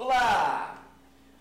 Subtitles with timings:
[0.00, 0.76] Olá!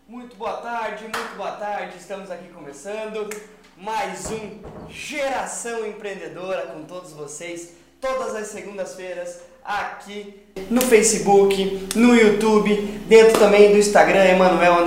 [0.10, 1.96] Muito boa tarde, muito boa tarde.
[1.96, 3.30] Estamos aqui começando
[3.78, 10.42] mais um Geração Empreendedora com todos vocês, todas as segundas-feiras aqui
[10.72, 12.76] no Facebook, no YouTube,
[13.08, 14.84] dentro também do Instagram, Emanuel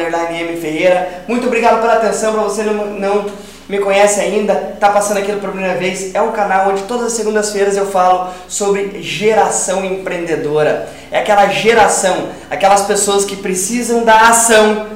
[0.61, 1.25] Ferreira.
[1.29, 3.27] Muito obrigado pela atenção, para você não, não
[3.71, 7.13] me conhece ainda, está passando aqui pela primeira vez, é um canal onde todas as
[7.13, 10.89] segundas-feiras eu falo sobre geração empreendedora.
[11.09, 14.89] É aquela geração, aquelas pessoas que precisam da ação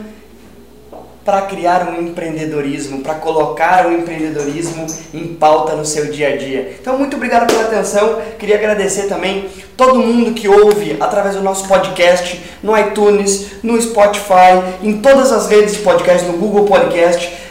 [1.24, 6.76] para criar um empreendedorismo, para colocar o empreendedorismo em pauta no seu dia a dia.
[6.78, 8.20] Então, muito obrigado pela atenção.
[8.38, 14.62] Queria agradecer também todo mundo que ouve através do nosso podcast no iTunes, no Spotify,
[14.82, 17.43] em todas as redes de podcast, no Google Podcast.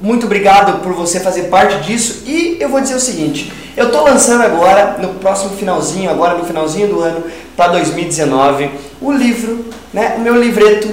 [0.00, 4.04] Muito obrigado por você fazer parte disso e eu vou dizer o seguinte, eu estou
[4.04, 7.24] lançando agora, no próximo finalzinho, agora no finalzinho do ano,
[7.56, 8.70] para 2019,
[9.00, 10.88] o livro, né, o meu livreto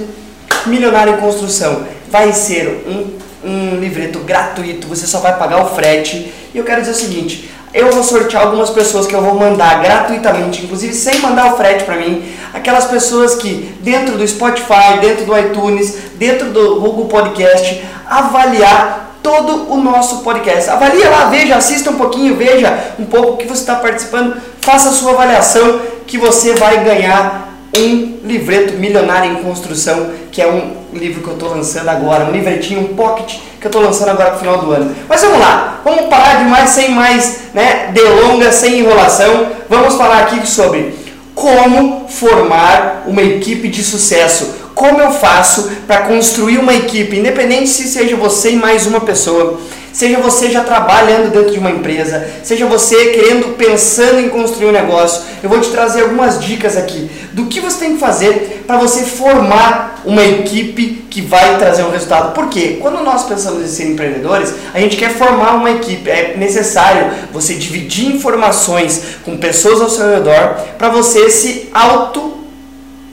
[0.66, 1.84] Milionário em Construção.
[2.10, 6.32] Vai ser um, um livreto gratuito, você só vai pagar o frete.
[6.52, 9.82] E eu quero dizer o seguinte, eu vou sortear algumas pessoas que eu vou mandar
[9.82, 15.26] gratuitamente, inclusive sem mandar o frete para mim, aquelas pessoas que dentro do Spotify, dentro
[15.26, 20.70] do iTunes, dentro do Google Podcast, avaliar todo o nosso podcast.
[20.70, 24.92] Avalia lá, veja, assista um pouquinho, veja um pouco que você está participando, faça a
[24.92, 27.46] sua avaliação que você vai ganhar
[27.76, 32.30] um livreto milionário em construção, que é um livro que eu estou lançando agora, um
[32.30, 34.94] livretinho, um pocket que eu estou lançando agora para o final do ano.
[35.08, 40.20] Mas vamos lá, vamos parar de mais, sem mais né, delongas, sem enrolação, vamos falar
[40.20, 40.94] aqui sobre
[41.34, 47.88] como formar uma equipe de sucesso, como eu faço para construir uma equipe, independente se
[47.88, 49.58] seja você e mais uma pessoa,
[49.90, 54.72] seja você já trabalhando dentro de uma empresa, seja você querendo, pensando em construir um
[54.72, 58.76] negócio, eu vou te trazer algumas dicas aqui do que você tem que fazer para
[58.76, 62.34] você formar uma equipe que vai trazer um resultado.
[62.34, 62.76] Por quê?
[62.78, 66.10] Quando nós pensamos em ser empreendedores, a gente quer formar uma equipe.
[66.10, 72.44] É necessário você dividir informações com pessoas ao seu redor para você se auto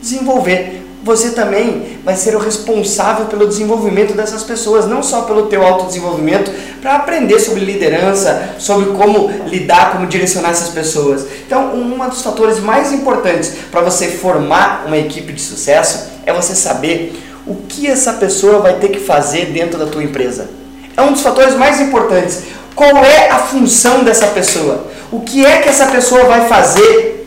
[0.02, 5.66] desenvolver você também vai ser o responsável pelo desenvolvimento dessas pessoas, não só pelo teu
[5.66, 6.50] autodesenvolvimento,
[6.81, 11.25] para aprender sobre liderança, sobre como lidar, como direcionar essas pessoas.
[11.46, 16.56] Então, um dos fatores mais importantes para você formar uma equipe de sucesso é você
[16.56, 20.50] saber o que essa pessoa vai ter que fazer dentro da tua empresa.
[20.96, 22.44] É um dos fatores mais importantes.
[22.75, 24.88] Qual é a função dessa pessoa?
[25.12, 27.22] O que é que essa pessoa vai fazer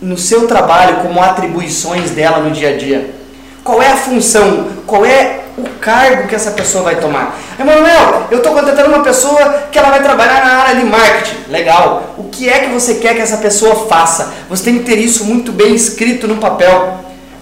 [0.00, 3.14] no seu trabalho como atribuições dela no dia a dia?
[3.62, 4.68] Qual é a função?
[4.86, 7.38] Qual é o cargo que essa pessoa vai tomar?
[7.58, 11.36] Emanuel, eu estou contratando uma pessoa que ela vai trabalhar na área de marketing.
[11.50, 12.14] Legal.
[12.16, 14.32] O que é que você quer que essa pessoa faça?
[14.48, 16.98] Você tem que ter isso muito bem escrito no papel.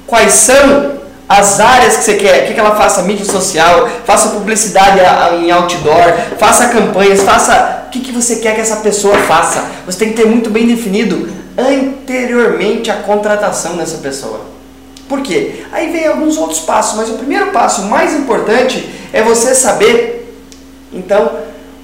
[0.06, 0.98] Quais são
[1.28, 2.42] as áreas que você quer?
[2.42, 3.02] O que ela faça?
[3.02, 5.00] Mídia social, faça publicidade
[5.36, 7.84] em outdoor, faça campanhas, faça.
[7.86, 9.64] O que, que você quer que essa pessoa faça?
[9.86, 14.40] Você tem que ter muito bem definido anteriormente à contratação dessa pessoa.
[15.08, 15.64] Por quê?
[15.72, 20.32] Aí vem alguns outros passos, mas o primeiro passo mais importante é você saber,
[20.92, 21.32] então,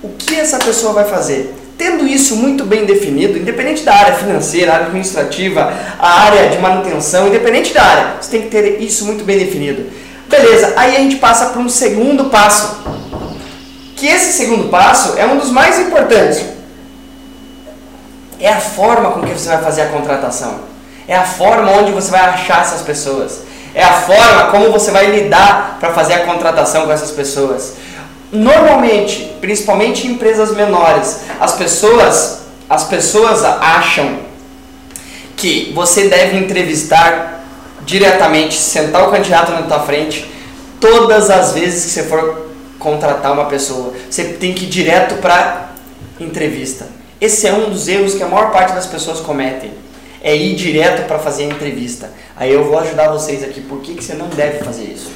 [0.02, 1.54] o que essa pessoa vai fazer.
[1.76, 7.26] Tendo isso muito bem definido, independente da área financeira, área administrativa, a área de manutenção,
[7.26, 9.86] independente da área, você tem que ter isso muito bem definido.
[10.28, 12.84] Beleza, aí a gente passa para um segundo passo.
[13.96, 16.53] Que esse segundo passo é um dos mais importantes
[18.44, 20.60] é a forma com que você vai fazer a contratação.
[21.09, 23.41] É a forma onde você vai achar essas pessoas.
[23.75, 27.72] É a forma como você vai lidar para fazer a contratação com essas pessoas.
[28.31, 34.19] Normalmente, principalmente em empresas menores, as pessoas, as pessoas acham
[35.38, 37.47] que você deve entrevistar
[37.87, 40.31] diretamente, sentar o candidato na tua frente,
[40.78, 43.94] todas as vezes que você for contratar uma pessoa.
[44.11, 45.71] Você tem que ir direto para
[46.21, 47.03] entrevista.
[47.24, 49.72] Esse é um dos erros que a maior parte das pessoas cometem.
[50.22, 52.10] É ir direto para fazer a entrevista.
[52.36, 55.10] Aí eu vou ajudar vocês aqui por que, você não deve fazer isso.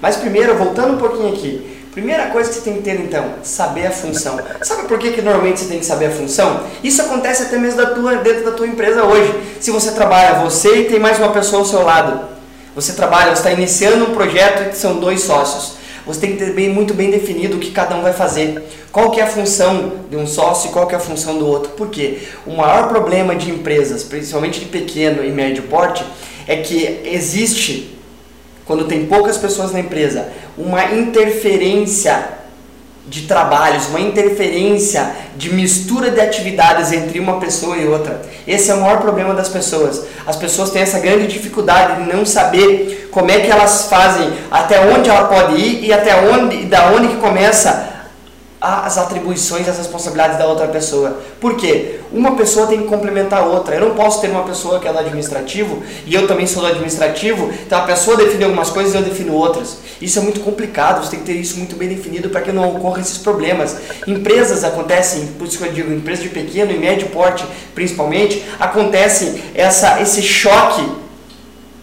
[0.00, 3.86] Mas primeiro, voltando um pouquinho aqui, Primeira coisa que você tem que ter então, saber
[3.86, 4.40] a função.
[4.62, 6.62] Sabe por que, que normalmente você tem que saber a função?
[6.82, 9.30] Isso acontece até mesmo da tua, dentro da tua empresa hoje.
[9.60, 12.30] Se você trabalha você e tem mais uma pessoa ao seu lado.
[12.74, 15.74] Você trabalha, você está iniciando um projeto que são dois sócios.
[16.06, 18.62] Você tem que ter bem, muito bem definido o que cada um vai fazer.
[18.90, 21.46] Qual que é a função de um sócio e qual que é a função do
[21.46, 21.72] outro.
[21.72, 22.18] Por quê?
[22.46, 26.04] O maior problema de empresas, principalmente de pequeno e médio porte,
[26.46, 27.96] é que existe,
[28.64, 30.28] quando tem poucas pessoas na empresa,
[30.58, 32.41] uma interferência
[33.06, 38.22] de trabalhos, uma interferência de mistura de atividades entre uma pessoa e outra.
[38.46, 40.04] Esse é o maior problema das pessoas.
[40.26, 44.80] As pessoas têm essa grande dificuldade de não saber como é que elas fazem, até
[44.86, 47.91] onde ela pode ir e até onde, da onde que começa
[48.62, 51.20] as atribuições, as responsabilidades da outra pessoa.
[51.40, 51.98] Por quê?
[52.12, 53.74] Uma pessoa tem que complementar a outra.
[53.74, 56.68] Eu não posso ter uma pessoa que é do administrativo e eu também sou do
[56.68, 59.78] administrativo, então a pessoa define algumas coisas e eu defino outras.
[60.00, 62.76] Isso é muito complicado, você tem que ter isso muito bem definido para que não
[62.76, 63.76] ocorram esses problemas.
[64.06, 67.44] Empresas acontecem, por isso que eu digo, empresas de pequeno e médio porte
[67.74, 70.88] principalmente, acontece essa, esse choque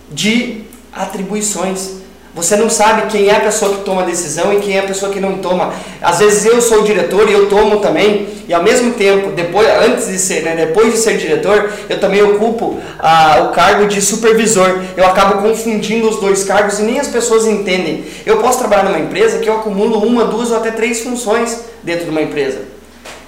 [0.09, 0.61] de
[0.93, 1.98] atribuições.
[2.35, 4.83] Você não sabe quem é a pessoa que toma a decisão e quem é a
[4.83, 5.73] pessoa que não toma.
[6.01, 9.67] Às vezes eu sou o diretor e eu tomo também, e ao mesmo tempo, depois,
[9.67, 14.01] antes de ser, né, depois de ser diretor, eu também ocupo ah, o cargo de
[14.01, 14.79] supervisor.
[14.95, 18.05] Eu acabo confundindo os dois cargos e nem as pessoas entendem.
[18.25, 22.05] Eu posso trabalhar numa empresa que eu acumulo uma, duas ou até três funções dentro
[22.05, 22.78] de uma empresa.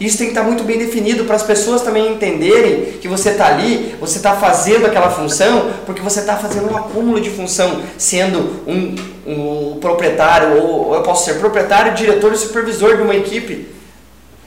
[0.01, 3.45] Isso tem que estar muito bem definido para as pessoas também entenderem que você está
[3.45, 8.39] ali, você está fazendo aquela função, porque você está fazendo um acúmulo de função, sendo
[8.65, 8.95] um,
[9.27, 13.67] um proprietário, ou eu posso ser proprietário, diretor e supervisor de uma equipe.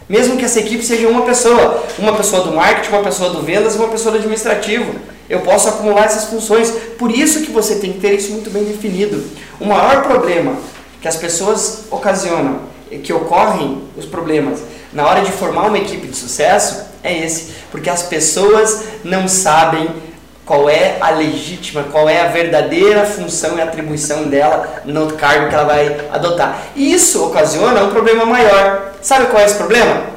[0.09, 3.77] Mesmo que essa equipe seja uma pessoa, uma pessoa do marketing, uma pessoa do vendas
[3.77, 4.93] e uma pessoa do administrativo.
[5.31, 6.69] Eu posso acumular essas funções.
[6.99, 9.23] Por isso que você tem que ter isso muito bem definido.
[9.61, 10.57] O maior problema
[11.01, 12.75] que as pessoas ocasionam,
[13.05, 14.61] que ocorrem os problemas,
[14.95, 19.89] na hora de formar uma equipe de sucesso é esse, porque as pessoas não sabem
[20.47, 25.55] qual é a legítima, qual é a verdadeira função e atribuição dela no cargo que
[25.55, 26.59] ela vai adotar.
[26.77, 28.93] E isso ocasiona um problema maior.
[29.03, 30.15] Sabe qual é esse problema?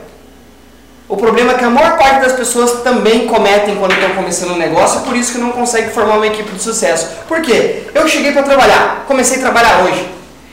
[1.10, 4.58] O problema é que a maior parte das pessoas também cometem quando estão começando um
[4.58, 7.08] negócio, por isso que não consegue formar uma equipe de sucesso.
[7.28, 7.84] Por quê?
[7.96, 10.06] Eu cheguei para trabalhar, comecei a trabalhar hoje.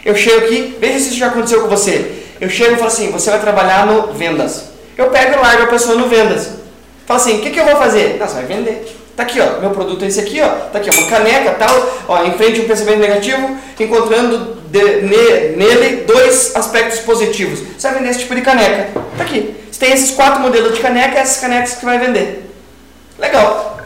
[0.05, 2.24] Eu chego aqui, veja se isso já aconteceu com você.
[2.41, 4.65] Eu chego e falo assim, você vai trabalhar no vendas.
[4.97, 6.51] Eu pego e largo a pessoa no vendas.
[7.07, 8.17] Falo assim, o que, que eu vou fazer?
[8.19, 8.97] Não, você vai vender.
[9.17, 10.49] Tá aqui, ó, meu produto é esse aqui, ó.
[10.49, 15.57] Tá aqui, ó, uma caneca, tal, ó, em frente um pensamento negativo, encontrando de, ne,
[15.57, 17.61] nele dois aspectos positivos.
[17.79, 18.89] Você vai vender esse tipo de caneca.
[19.17, 19.55] Tá aqui.
[19.71, 22.51] Você tem esses quatro modelos de caneca, essas canecas que vai vender.
[23.19, 23.79] Legal.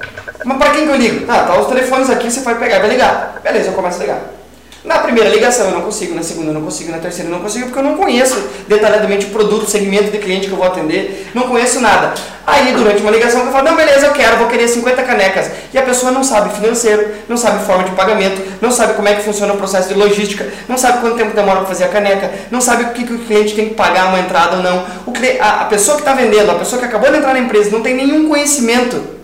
[0.44, 1.24] Mas para quem que eu ligo?
[1.28, 3.40] Ah, tá os telefones aqui, você vai pegar, vai ligar.
[3.42, 4.37] Beleza, eu começo a ligar.
[4.84, 7.42] Na primeira ligação eu não consigo, na segunda eu não consigo, na terceira eu não
[7.42, 8.36] consigo, porque eu não conheço
[8.68, 12.14] detalhadamente o produto, o segmento de cliente que eu vou atender, não conheço nada.
[12.46, 15.50] Aí durante uma ligação eu falo, não, beleza, eu quero, vou querer 50 canecas.
[15.74, 19.14] E a pessoa não sabe financeiro, não sabe forma de pagamento, não sabe como é
[19.14, 22.30] que funciona o processo de logística, não sabe quanto tempo demora para fazer a caneca,
[22.50, 24.86] não sabe o que, que o cliente tem que pagar uma entrada ou não.
[25.06, 27.70] O, a, a pessoa que está vendendo, a pessoa que acabou de entrar na empresa,
[27.70, 29.17] não tem nenhum conhecimento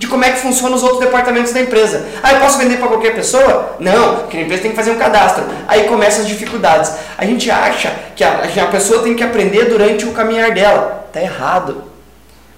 [0.00, 2.06] de como é que funciona os outros departamentos da empresa.
[2.22, 3.76] Ah, eu posso vender para qualquer pessoa?
[3.78, 5.44] Não, porque a empresa tem que fazer um cadastro.
[5.68, 6.90] Aí começam as dificuldades.
[7.18, 11.04] A gente acha que a, a pessoa tem que aprender durante o caminhar dela.
[11.06, 11.84] Está errado.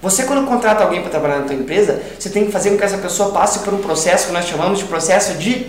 [0.01, 2.85] Você quando contrata alguém para trabalhar na tua empresa, você tem que fazer com que
[2.85, 5.67] essa pessoa passe por um processo que nós chamamos de processo de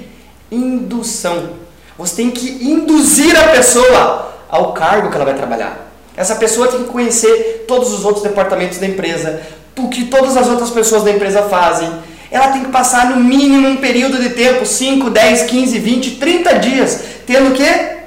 [0.52, 1.54] indução.
[1.98, 5.92] Você tem que induzir a pessoa ao cargo que ela vai trabalhar.
[6.16, 9.42] Essa pessoa tem que conhecer todos os outros departamentos da empresa,
[9.78, 11.92] o que todas as outras pessoas da empresa fazem.
[12.30, 16.54] Ela tem que passar no mínimo um período de tempo, 5, 10, 15, 20, 30
[16.60, 17.98] dias, tendo o quê?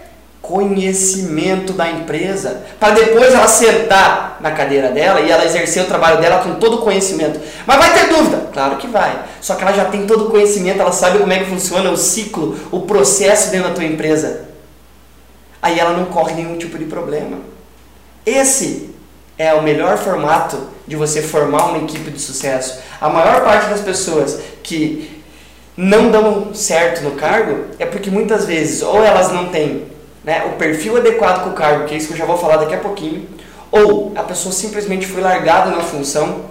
[0.43, 6.21] Conhecimento da empresa, para depois ela sentar na cadeira dela e ela exercer o trabalho
[6.21, 7.41] dela com todo o conhecimento.
[7.67, 8.49] Mas vai ter dúvida?
[8.53, 9.17] Claro que vai.
[9.41, 11.97] Só que ela já tem todo o conhecimento, ela sabe como é que funciona o
[11.97, 14.47] ciclo, o processo dentro da tua empresa.
[15.63, 17.39] Aí ela não corre nenhum tipo de problema.
[18.25, 18.96] Esse
[19.39, 22.81] é o melhor formato de você formar uma equipe de sucesso.
[23.01, 25.23] A maior parte das pessoas que
[25.77, 29.85] não dão certo no cargo é porque muitas vezes ou elas não têm
[30.25, 32.57] né, o perfil adequado com o cargo, que é isso que eu já vou falar
[32.57, 33.29] daqui a pouquinho,
[33.71, 36.47] ou a pessoa simplesmente foi largada na função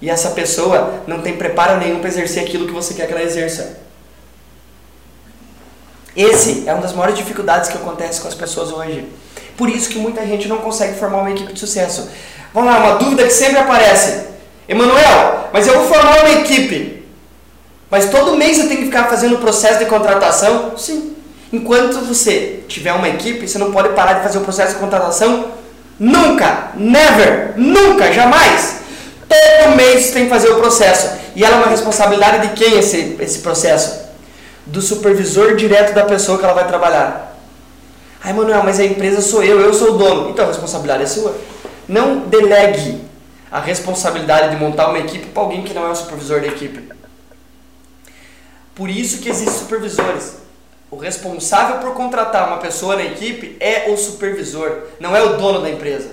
[0.00, 3.22] e essa pessoa não tem preparo nenhum para exercer aquilo que você quer que ela
[3.22, 3.78] exerça.
[6.14, 9.06] Esse é uma das maiores dificuldades que acontece com as pessoas hoje.
[9.56, 12.08] Por isso que muita gente não consegue formar uma equipe de sucesso.
[12.52, 14.26] Vamos lá, uma dúvida que sempre aparece.
[14.68, 17.04] Emanuel, mas eu vou formar uma equipe.
[17.90, 20.76] Mas todo mês eu tenho que ficar fazendo o processo de contratação?
[20.76, 21.14] Sim.
[21.52, 25.52] Enquanto você tiver uma equipe, você não pode parar de fazer o processo de contratação
[25.98, 28.80] nunca, never, nunca, jamais.
[29.28, 31.16] Todo mês você tem que fazer o processo.
[31.34, 34.06] E ela é uma responsabilidade de quem esse, esse processo?
[34.64, 37.25] Do supervisor direto da pessoa que ela vai trabalhar.
[38.26, 40.30] Ai, Manuel, mas a empresa sou eu, eu sou o dono.
[40.30, 41.38] Então a responsabilidade é sua.
[41.86, 43.00] Não delegue
[43.52, 46.92] a responsabilidade de montar uma equipe para alguém que não é o supervisor da equipe.
[48.74, 50.38] Por isso que existem supervisores.
[50.90, 55.62] O responsável por contratar uma pessoa na equipe é o supervisor, não é o dono
[55.62, 56.10] da empresa.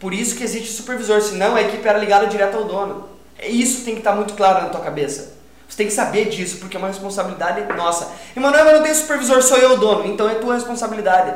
[0.00, 3.08] Por isso que existe supervisor, senão a equipe era ligada direto ao dono.
[3.44, 5.37] Isso tem que estar muito claro na tua cabeça.
[5.78, 8.08] Tem que saber disso, porque é uma responsabilidade nossa.
[8.36, 10.06] Emanuel, mas não tem supervisor, sou eu o dono.
[10.06, 11.32] Então é tua responsabilidade.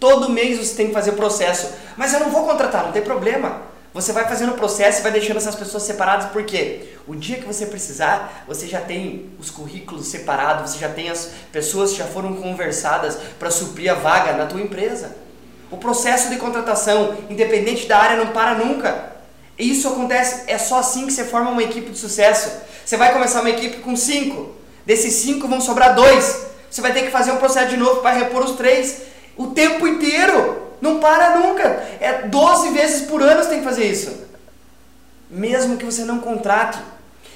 [0.00, 1.70] Todo mês você tem que fazer processo.
[1.94, 3.60] Mas eu não vou contratar, não tem problema.
[3.92, 7.44] Você vai fazendo o processo e vai deixando essas pessoas separadas, porque o dia que
[7.44, 12.06] você precisar, você já tem os currículos separados, você já tem as pessoas que já
[12.06, 15.14] foram conversadas para suprir a vaga na tua empresa.
[15.70, 19.11] O processo de contratação, independente da área, não para nunca.
[19.58, 22.50] Isso acontece, é só assim que você forma uma equipe de sucesso.
[22.84, 24.54] Você vai começar uma equipe com cinco,
[24.84, 26.46] desses cinco vão sobrar dois.
[26.70, 29.02] Você vai ter que fazer um processo de novo para repor os três
[29.36, 30.62] o tempo inteiro.
[30.80, 31.62] Não para nunca.
[32.00, 34.26] É 12 vezes por ano você tem que fazer isso.
[35.30, 36.78] Mesmo que você não contrate.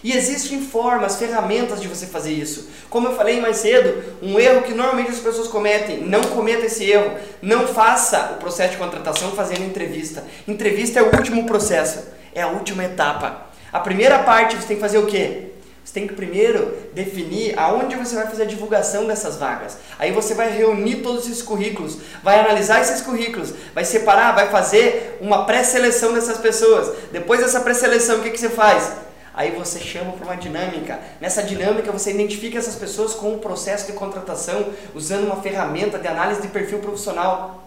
[0.03, 2.69] E existem formas, ferramentas de você fazer isso.
[2.89, 6.91] Como eu falei mais cedo, um erro que normalmente as pessoas cometem, não cometa esse
[6.91, 7.17] erro.
[7.43, 10.25] Não faça o processo de contratação fazendo entrevista.
[10.47, 13.47] Entrevista é o último processo, é a última etapa.
[13.73, 15.47] A primeira parte você tem que fazer o quê?
[15.87, 19.79] Você tem que primeiro definir aonde você vai fazer a divulgação dessas vagas.
[19.99, 25.17] Aí você vai reunir todos esses currículos, vai analisar esses currículos, vai separar, vai fazer
[25.21, 26.93] uma pré-seleção dessas pessoas.
[27.13, 29.06] Depois dessa pré-seleção, o que, que você faz?
[29.37, 30.99] Aí você chama para uma dinâmica.
[31.21, 36.09] Nessa dinâmica você identifica essas pessoas com o processo de contratação usando uma ferramenta de
[36.09, 37.63] análise de perfil profissional.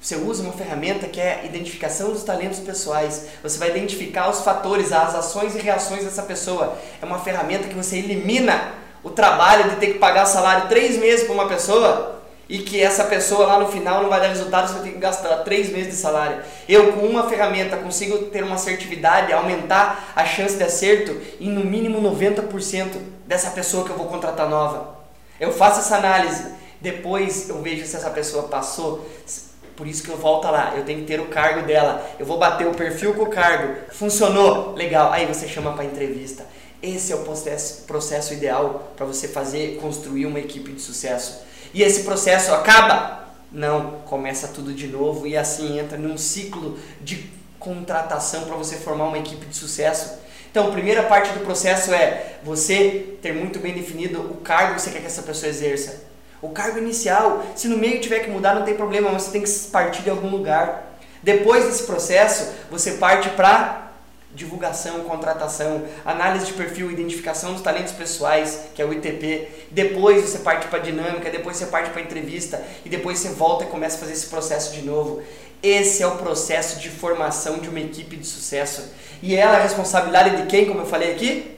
[0.00, 3.26] Você usa uma ferramenta que é a identificação dos talentos pessoais.
[3.42, 6.78] Você vai identificar os fatores, as ações e reações dessa pessoa.
[7.02, 8.72] É uma ferramenta que você elimina
[9.02, 12.15] o trabalho de ter que pagar salário três meses para uma pessoa
[12.48, 15.36] e que essa pessoa lá no final não vai dar resultado, você vai que gastar
[15.38, 16.42] três meses de salário.
[16.68, 21.64] Eu, com uma ferramenta, consigo ter uma assertividade, aumentar a chance de acerto em no
[21.64, 24.96] mínimo 90% dessa pessoa que eu vou contratar nova.
[25.40, 29.04] Eu faço essa análise, depois eu vejo se essa pessoa passou,
[29.76, 32.08] por isso que eu volto lá, eu tenho que ter o cargo dela.
[32.18, 33.74] Eu vou bater o perfil com o cargo.
[33.90, 34.72] Funcionou?
[34.74, 35.12] Legal.
[35.12, 36.46] Aí você chama para entrevista.
[36.82, 41.42] Esse é o processo, processo ideal para você fazer, construir uma equipe de sucesso.
[41.72, 43.26] E esse processo acaba?
[43.52, 49.04] Não, começa tudo de novo e assim entra num ciclo de contratação para você formar
[49.04, 50.18] uma equipe de sucesso.
[50.50, 54.82] Então, a primeira parte do processo é você ter muito bem definido o cargo que
[54.82, 56.04] você quer que essa pessoa exerça.
[56.40, 59.42] O cargo inicial, se no meio tiver que mudar, não tem problema, mas você tem
[59.42, 60.94] que partir de algum lugar.
[61.22, 63.85] Depois desse processo, você parte para
[64.36, 69.48] divulgação, contratação, análise de perfil, identificação dos talentos pessoais, que é o ITP.
[69.70, 73.68] Depois você parte para dinâmica, depois você parte para entrevista e depois você volta e
[73.68, 75.22] começa a fazer esse processo de novo.
[75.62, 78.92] Esse é o processo de formação de uma equipe de sucesso.
[79.22, 81.56] E ela é a responsabilidade de quem, como eu falei aqui?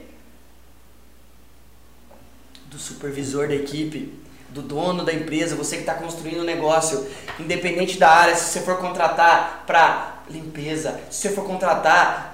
[2.65, 4.17] Do supervisor da equipe
[4.49, 7.07] do dono da empresa, você que está construindo um negócio,
[7.39, 12.28] independente da área, se você for contratar para limpeza, se você for contratar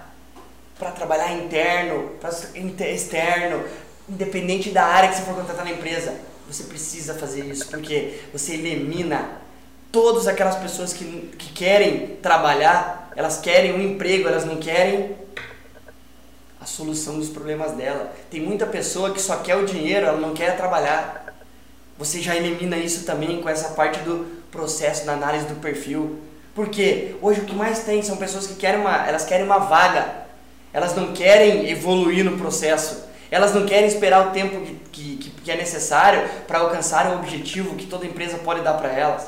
[0.78, 2.32] para trabalhar interno, para
[2.90, 3.64] externo,
[4.10, 6.14] independente da área que você for contratar na empresa,
[6.48, 9.42] você precisa fazer isso, porque você elimina
[9.92, 15.16] todas aquelas pessoas que, que querem trabalhar, elas querem um emprego, elas não querem
[16.60, 18.14] a solução dos problemas dela.
[18.30, 21.26] Tem muita pessoa que só quer o dinheiro, ela não quer trabalhar
[21.98, 26.20] você já elimina isso também com essa parte do processo da análise do perfil.
[26.54, 30.25] Porque hoje o que mais tem são pessoas que querem uma, elas querem uma vaga.
[30.76, 33.06] Elas não querem evoluir no processo.
[33.32, 34.60] Elas não querem esperar o tempo
[34.92, 38.92] que, que, que é necessário para alcançar o objetivo que toda empresa pode dar para
[38.92, 39.26] elas.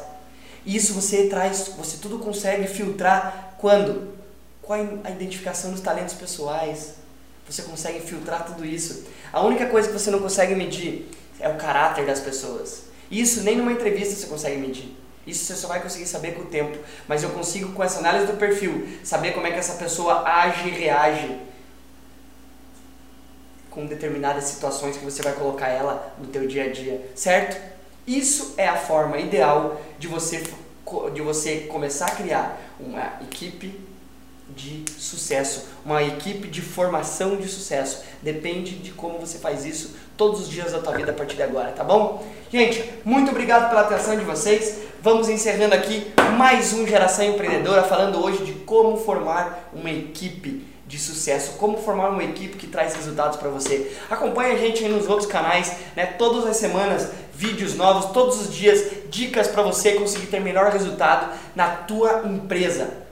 [0.66, 4.14] Isso você traz, você tudo consegue filtrar quando?
[4.62, 6.96] Com a identificação dos talentos pessoais.
[7.50, 9.06] Você consegue filtrar tudo isso.
[9.32, 12.88] A única coisa que você não consegue medir é o caráter das pessoas.
[13.10, 14.94] Isso nem numa entrevista você consegue medir.
[15.28, 16.78] Isso você só vai conseguir saber com o tempo.
[17.08, 20.70] Mas eu consigo, com essa análise do perfil, saber como é que essa pessoa age
[20.70, 21.40] e reage
[23.70, 27.62] com determinadas situações que você vai colocar ela no teu dia a dia, certo?
[28.08, 30.42] Isso é a forma ideal de você,
[31.14, 33.80] de você começar a criar uma equipe
[34.56, 38.04] de sucesso, uma equipe de formação de sucesso.
[38.22, 41.44] Depende de como você faz isso todos os dias da tua vida a partir de
[41.44, 42.26] agora, tá bom?
[42.52, 44.80] Gente, muito obrigado pela atenção de vocês.
[45.02, 50.98] Vamos encerrando aqui mais um Geração Empreendedora, falando hoje de como formar uma equipe de
[50.98, 53.92] sucesso, como formar uma equipe que traz resultados para você.
[54.10, 56.06] Acompanhe a gente nos outros canais, né?
[56.06, 61.38] Todas as semanas, vídeos novos, todos os dias, dicas para você conseguir ter melhor resultado
[61.56, 63.07] na tua empresa.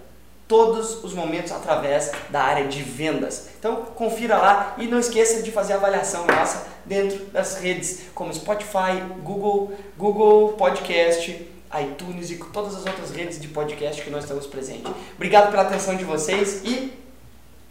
[0.47, 3.49] Todos os momentos através da área de vendas.
[3.59, 8.33] Então confira lá e não esqueça de fazer a avaliação nossa dentro das redes como
[8.33, 11.49] Spotify, Google, Google Podcast,
[11.81, 14.91] iTunes e todas as outras redes de podcast que nós estamos presentes.
[15.15, 16.93] Obrigado pela atenção de vocês e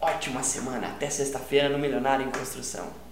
[0.00, 0.88] ótima semana.
[0.88, 3.03] Até sexta-feira no Milionário em Construção.